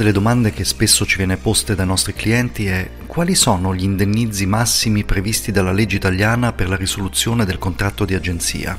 [0.00, 4.46] delle domande che spesso ci viene poste dai nostri clienti è quali sono gli indennizi
[4.46, 8.78] massimi previsti dalla legge italiana per la risoluzione del contratto di agenzia?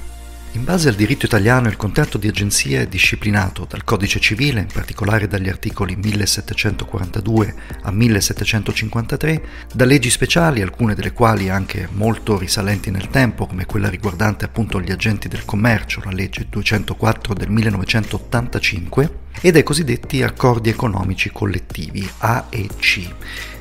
[0.53, 4.67] In base al diritto italiano il contratto di agenzia è disciplinato dal Codice civile, in
[4.73, 9.43] particolare dagli articoli 1742 a 1753,
[9.75, 14.81] da leggi speciali, alcune delle quali anche molto risalenti nel tempo, come quella riguardante appunto
[14.81, 22.07] gli agenti del commercio, la legge 204 del 1985, e dai cosiddetti accordi economici collettivi
[22.19, 23.07] A e C,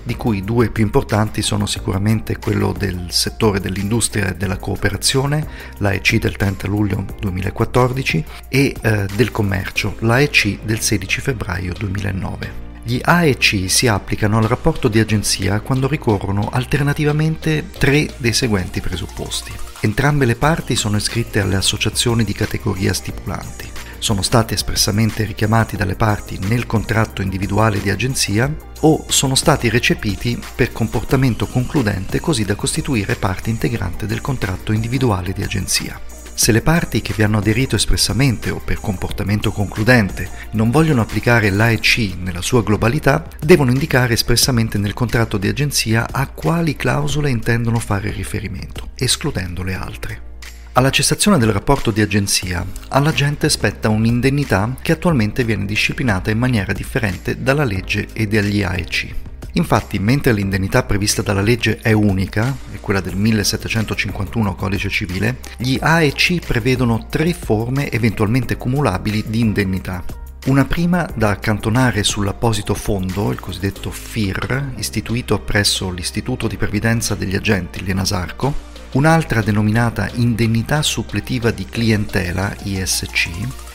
[0.03, 5.47] di cui due più importanti sono sicuramente quello del settore dell'industria e della cooperazione,
[5.79, 12.69] l'AEC del 30 luglio 2014, e eh, del commercio, l'AEC del 16 febbraio 2009.
[12.83, 19.53] Gli AEC si applicano al rapporto di agenzia quando ricorrono alternativamente tre dei seguenti presupposti.
[19.81, 25.95] Entrambe le parti sono iscritte alle associazioni di categoria stipulanti sono stati espressamente richiamati dalle
[25.95, 32.57] parti nel contratto individuale di agenzia o sono stati recepiti per comportamento concludente così da
[32.57, 36.01] costituire parte integrante del contratto individuale di agenzia.
[36.33, 41.51] Se le parti che vi hanno aderito espressamente o per comportamento concludente non vogliono applicare
[41.51, 47.79] l'AEC nella sua globalità, devono indicare espressamente nel contratto di agenzia a quali clausole intendono
[47.79, 50.30] fare riferimento, escludendo le altre.
[50.73, 56.73] Alla cessazione del rapporto di agenzia, all'agente spetta un'indennità che attualmente viene disciplinata in maniera
[56.73, 59.15] differente dalla legge e dagli AEC.
[59.55, 65.77] Infatti, mentre l'indennità prevista dalla legge è unica, è quella del 1751 Codice Civile, gli
[65.79, 70.05] AEC prevedono tre forme eventualmente cumulabili di indennità.
[70.47, 77.35] Una prima da accantonare sull'apposito fondo, il cosiddetto FIR, istituito presso l'Istituto di Previdenza degli
[77.35, 83.29] Agenti, l'ENASARCO, un'altra denominata indennità suppletiva di clientela ISC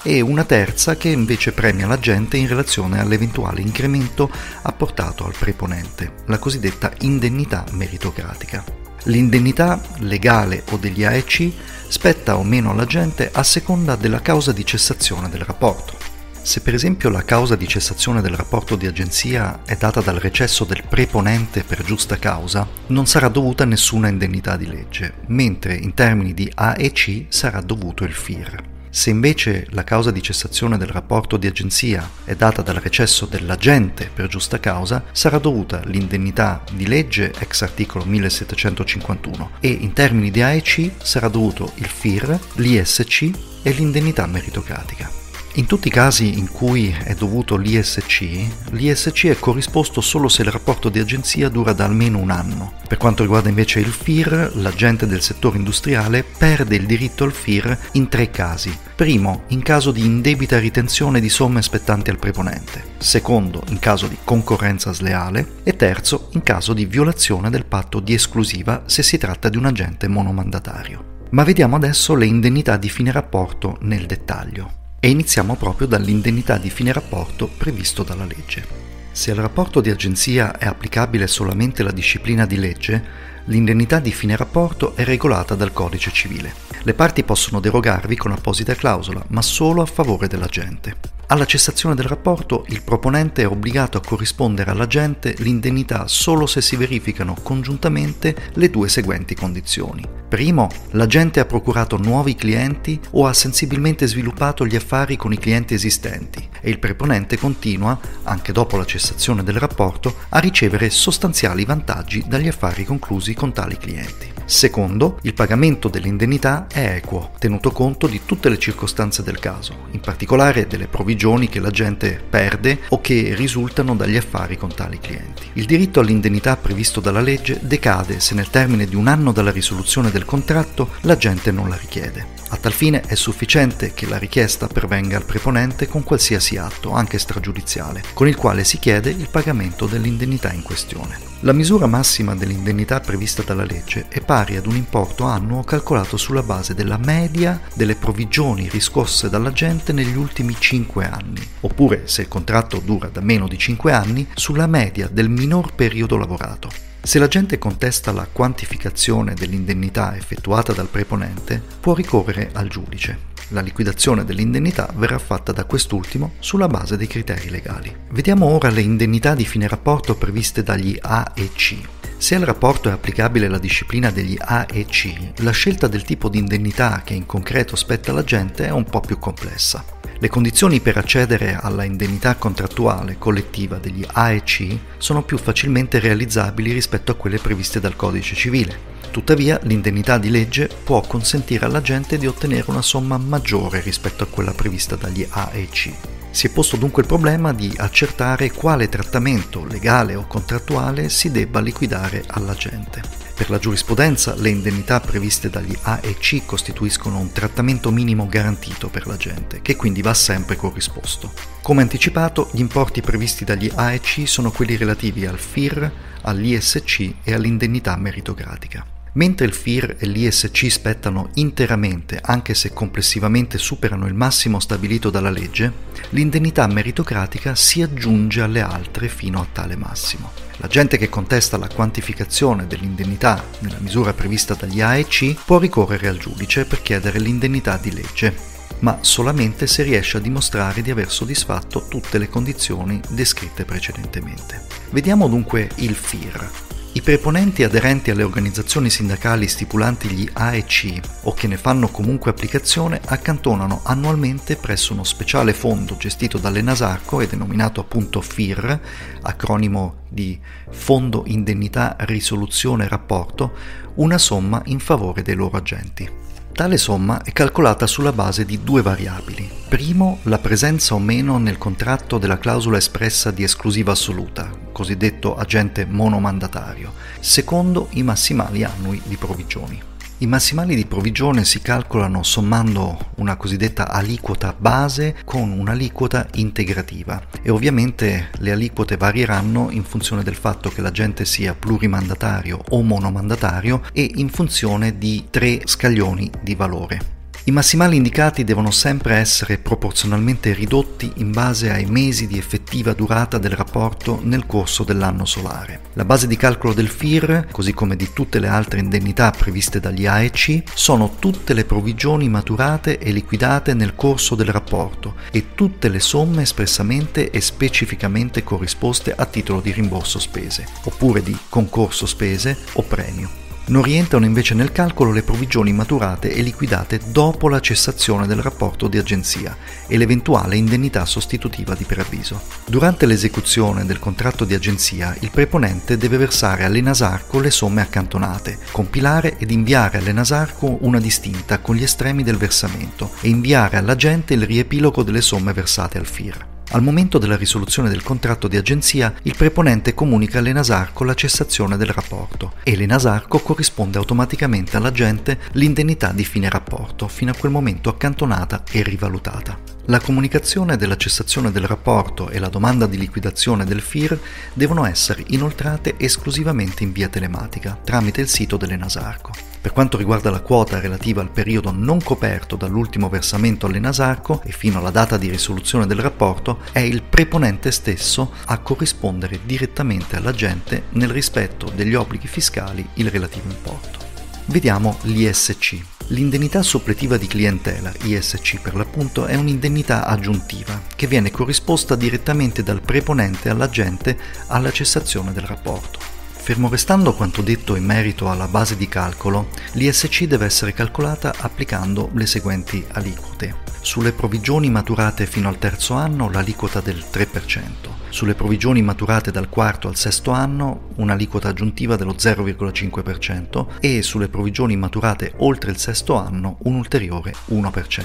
[0.03, 4.29] e una terza che invece premia l'agente in relazione all'eventuale incremento
[4.63, 8.63] apportato al preponente, la cosiddetta indennità meritocratica.
[9.05, 11.51] L'indennità legale o degli AEC
[11.87, 16.04] spetta o meno all'agente a seconda della causa di cessazione del rapporto.
[16.45, 20.63] Se per esempio la causa di cessazione del rapporto di agenzia è data dal recesso
[20.63, 26.35] del preponente per giusta causa, non sarà dovuta nessuna indennità di legge, mentre in termini
[26.35, 28.63] di A e C sarà dovuto il FIR.
[28.91, 34.11] Se invece la causa di cessazione del rapporto di agenzia è data dal recesso dell'agente
[34.13, 40.43] per giusta causa, sarà dovuta l'indennità di legge ex articolo 1751 e in termini di
[40.43, 43.31] A e C sarà dovuto il FIR, l'ISC
[43.63, 45.24] e l'indennità meritocratica.
[45.57, 50.51] In tutti i casi in cui è dovuto l'ISC, l'ISC è corrisposto solo se il
[50.51, 52.73] rapporto di agenzia dura da almeno un anno.
[52.85, 57.77] Per quanto riguarda invece il FIR, l'agente del settore industriale perde il diritto al FIR
[57.93, 58.77] in tre casi.
[58.97, 62.83] Primo, in caso di indebita ritenzione di somme spettanti al preponente.
[62.97, 65.61] Secondo, in caso di concorrenza sleale.
[65.63, 69.67] E terzo, in caso di violazione del patto di esclusiva se si tratta di un
[69.67, 71.13] agente monomandatario.
[71.29, 74.83] Ma vediamo adesso le indennità di fine rapporto nel dettaglio.
[75.05, 78.65] E iniziamo proprio dall'indennità di fine rapporto previsto dalla legge.
[79.11, 83.03] Se al rapporto di agenzia è applicabile solamente la disciplina di legge,
[83.45, 86.55] l'indennità di fine rapporto è regolata dal codice civile.
[86.81, 91.14] Le parti possono derogarvi con apposita clausola, ma solo a favore dell'agente.
[91.27, 96.75] Alla cessazione del rapporto il proponente è obbligato a corrispondere all'agente l'indennità solo se si
[96.75, 100.07] verificano congiuntamente le due seguenti condizioni.
[100.29, 105.73] Primo, l'agente ha procurato nuovi clienti o ha sensibilmente sviluppato gli affari con i clienti
[105.73, 112.23] esistenti e il preponente continua, anche dopo la cessazione del rapporto, a ricevere sostanziali vantaggi
[112.27, 114.34] dagli affari conclusi con tali clienti.
[114.45, 119.99] Secondo, il pagamento dell'indennità è equo, tenuto conto di tutte le circostanze del caso, in
[119.99, 125.49] particolare delle provvigioni che la gente perde o che risultano dagli affari con tali clienti.
[125.53, 130.11] Il diritto all'indennità previsto dalla legge decade se nel termine di un anno dalla risoluzione
[130.11, 132.33] del contratto la gente non la richiede.
[132.49, 137.17] A tal fine è sufficiente che la richiesta pervenga al preponente con qualsiasi atto, anche
[137.17, 141.33] stragiudiziale, con il quale si chiede il pagamento dell'indennità in questione.
[141.41, 146.41] La misura massima dell'indennità prevista dalla legge è pari ad un importo annuo calcolato sulla
[146.41, 152.79] base della media delle provvigioni riscosse dall'agente negli ultimi 5 anni, oppure se il contratto
[152.83, 156.94] dura da meno di 5 anni, sulla media del minor periodo lavorato.
[157.05, 163.33] Se l'agente contesta la quantificazione dell'indennità effettuata dal preponente, può ricorrere al giudice.
[163.49, 167.95] La liquidazione dell'indennità verrà fatta da quest'ultimo sulla base dei criteri legali.
[168.09, 171.77] Vediamo ora le indennità di fine rapporto previste dagli A e C.
[172.17, 175.13] Se al rapporto è applicabile la disciplina degli A e C,
[175.43, 179.19] la scelta del tipo di indennità che in concreto spetta all'agente è un po' più
[179.19, 179.85] complessa.
[180.17, 187.11] Le condizioni per accedere alla indennità contrattuale collettiva degli AEC sono più facilmente realizzabili rispetto
[187.11, 188.93] a quelle previste dal codice civile.
[189.11, 194.27] Tuttavia, l'indennità di legge può consentire alla gente di ottenere una somma maggiore rispetto a
[194.27, 195.93] quella prevista dagli AEC.
[196.31, 201.59] Si è posto dunque il problema di accertare quale trattamento legale o contrattuale si debba
[201.59, 203.24] liquidare alla gente.
[203.35, 209.17] Per la giurisprudenza le indennità previste dagli AEC costituiscono un trattamento minimo garantito per la
[209.17, 211.33] gente, che quindi va sempre corrisposto.
[211.61, 215.91] Come anticipato, gli importi previsti dagli AEC sono quelli relativi al FIR,
[216.21, 218.94] all'ISC e all'indennità meritocratica.
[219.15, 225.29] Mentre il FIR e l'ISC spettano interamente, anche se complessivamente superano il massimo stabilito dalla
[225.29, 225.71] legge,
[226.09, 230.31] l'indennità meritocratica si aggiunge alle altre fino a tale massimo.
[230.57, 236.17] La gente che contesta la quantificazione dell'indennità nella misura prevista dagli AEC può ricorrere al
[236.17, 238.35] giudice per chiedere l'indennità di legge,
[238.79, 244.61] ma solamente se riesce a dimostrare di aver soddisfatto tutte le condizioni descritte precedentemente.
[244.89, 246.49] Vediamo dunque il FIR,
[246.95, 253.01] i preponenti aderenti alle organizzazioni sindacali stipulanti gli AEC o che ne fanno comunque applicazione
[253.03, 258.79] accantonano annualmente presso uno speciale fondo gestito dalle Nasarco e denominato appunto FIR,
[259.23, 260.39] acronimo di
[260.69, 263.57] Fondo Indennità Risoluzione Rapporto,
[263.95, 266.09] una somma in favore dei loro agenti.
[266.55, 269.51] Tale somma è calcolata sulla base di due variabili.
[269.67, 275.85] Primo, la presenza o meno nel contratto della clausola espressa di esclusiva assoluta, cosiddetto agente
[275.85, 276.93] monomandatario.
[277.19, 279.94] Secondo, i massimali annui di provvigioni.
[280.17, 287.49] I massimali di provvigione si calcolano sommando una cosiddetta aliquota base con un'aliquota integrativa e
[287.49, 294.09] ovviamente le aliquote varieranno in funzione del fatto che l'agente sia plurimandatario o monomandatario e
[294.15, 297.14] in funzione di tre scaglioni di valore.
[297.47, 303.37] I massimali indicati devono sempre essere proporzionalmente ridotti in base ai mesi di effettiva durata
[303.37, 305.81] del rapporto nel corso dell'anno solare.
[305.93, 310.07] La base di calcolo del FIR, così come di tutte le altre indennità previste dagli
[310.07, 315.99] AEC, sono tutte le provvigioni maturate e liquidate nel corso del rapporto e tutte le
[315.99, 322.81] somme espressamente e specificamente corrisposte a titolo di rimborso spese, oppure di concorso spese o
[322.81, 323.44] premio.
[323.67, 328.87] Non rientrano invece nel calcolo le provvigioni maturate e liquidate dopo la cessazione del rapporto
[328.87, 329.57] di agenzia
[329.87, 332.39] e l'eventuale indennità sostitutiva di preavviso.
[332.67, 339.37] Durante l'esecuzione del contratto di agenzia, il preponente deve versare all'Enasarco le somme accantonate, compilare
[339.39, 345.01] ed inviare all'Enasarco una distinta con gli estremi del versamento e inviare all'agente il riepilogo
[345.01, 346.53] delle somme versate al FIR.
[346.71, 351.89] Al momento della risoluzione del contratto di agenzia, il preponente comunica all'Enasarco la cessazione del
[351.89, 358.63] rapporto e l'Enasarco corrisponde automaticamente all'agente l'indennità di fine rapporto, fino a quel momento accantonata
[358.71, 359.57] e rivalutata.
[359.85, 364.19] La comunicazione della cessazione del rapporto e la domanda di liquidazione del FIR
[364.53, 369.54] devono essere inoltrate esclusivamente in via telematica, tramite il sito dell'Enasarco.
[369.65, 374.77] Per quanto riguarda la quota relativa al periodo non coperto dall'ultimo versamento all'Enasarco e fino
[374.77, 381.09] alla data di risoluzione del rapporto, è il preponente stesso a corrispondere direttamente all'agente nel
[381.09, 383.97] rispetto degli obblighi fiscali il relativo importo.
[384.45, 385.83] Vediamo l'ISC.
[386.09, 392.81] L'indennità suppletiva di clientela, ISC per l'appunto, è un'indennità aggiuntiva che viene corrisposta direttamente dal
[392.81, 396.14] preponente all'agente alla cessazione del rapporto.
[396.45, 402.11] Fermo restando quanto detto in merito alla base di calcolo, l'ISC deve essere calcolata applicando
[402.13, 403.63] le seguenti aliquote.
[403.81, 407.69] Sulle provvigioni maturate fino al terzo anno l'aliquota del 3%,
[408.09, 414.77] sulle provvigioni maturate dal quarto al sesto anno un'aliquota aggiuntiva dello 0,5% e sulle provvigioni
[414.77, 418.03] maturate oltre il sesto anno un ulteriore 1%.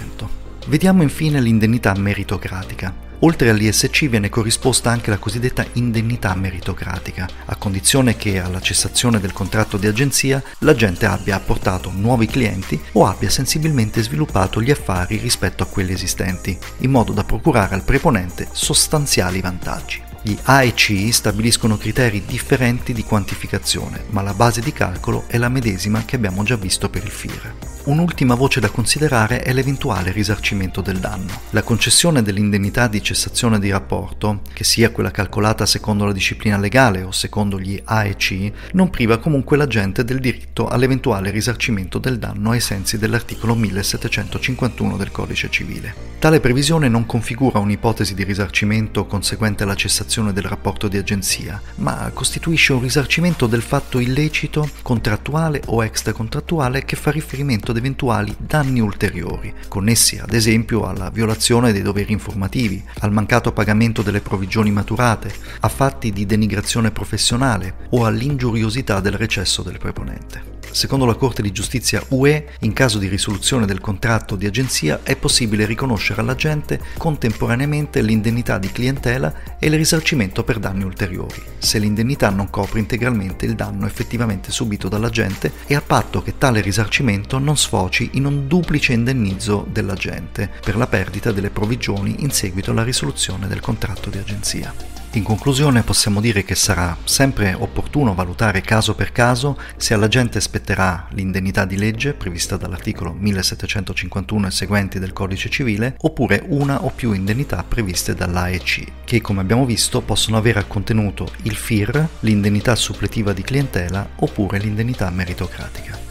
[0.67, 3.09] Vediamo infine l'indennità meritocratica.
[3.23, 9.33] Oltre all'ISC viene corrisposta anche la cosiddetta indennità meritocratica, a condizione che alla cessazione del
[9.33, 15.63] contratto di agenzia l'agente abbia apportato nuovi clienti o abbia sensibilmente sviluppato gli affari rispetto
[15.63, 20.03] a quelli esistenti, in modo da procurare al preponente sostanziali vantaggi.
[20.23, 26.05] Gli AEC stabiliscono criteri differenti di quantificazione, ma la base di calcolo è la medesima
[26.05, 27.55] che abbiamo già visto per il FIR.
[27.83, 31.41] Un'ultima voce da considerare è l'eventuale risarcimento del danno.
[31.51, 37.03] La concessione dell'indennità di cessazione di rapporto, che sia quella calcolata secondo la disciplina legale
[37.03, 42.61] o secondo gli AEC, non priva comunque l'agente del diritto all'eventuale risarcimento del danno ai
[42.61, 46.09] sensi dell'articolo 1751 del Codice civile.
[46.19, 52.11] Tale previsione non configura un'ipotesi di risarcimento conseguente alla cessazione del rapporto di agenzia, ma
[52.13, 58.81] costituisce un risarcimento del fatto illecito, contrattuale o extracontrattuale che fa riferimento ad eventuali danni
[58.81, 65.33] ulteriori, connessi ad esempio alla violazione dei doveri informativi, al mancato pagamento delle provvigioni maturate,
[65.61, 70.50] a fatti di denigrazione professionale o all'ingiuriosità del recesso del preponente.
[70.73, 75.17] Secondo la Corte di giustizia UE, in caso di risoluzione del contratto di agenzia è
[75.17, 82.31] possibile riconoscere all'agente contemporaneamente l'indennità di clientela e il risarcimento per danni ulteriori, se l'indennità
[82.31, 87.57] non copre integralmente il danno effettivamente subito dall'agente e a patto che tale risarcimento non
[87.57, 93.49] sfoci in un duplice indennizzo dell'agente per la perdita delle provvigioni in seguito alla risoluzione
[93.49, 95.00] del contratto di agenzia.
[95.15, 101.09] In conclusione possiamo dire che sarà sempre opportuno valutare caso per caso se all'agente spetterà
[101.11, 107.11] l'indennità di legge prevista dall'articolo 1751 e seguenti del Codice civile oppure una o più
[107.11, 113.33] indennità previste dall'AEC, che come abbiamo visto possono avere a contenuto il FIR, l'indennità suppletiva
[113.33, 116.10] di clientela oppure l'indennità meritocratica.